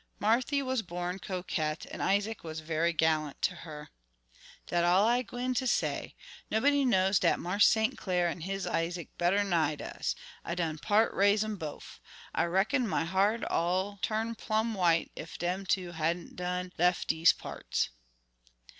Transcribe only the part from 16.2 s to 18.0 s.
don lef' dese parts."